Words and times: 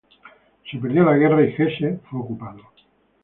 Se 0.71 0.79
perdió 0.79 1.03
la 1.03 1.15
guerra, 1.15 1.43
y 1.43 1.53
Hesse 1.55 2.01
fue 2.09 2.21
ocupado. 2.21 2.61